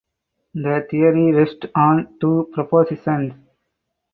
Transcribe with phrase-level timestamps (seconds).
[0.55, 3.33] The theory rests on two propositions.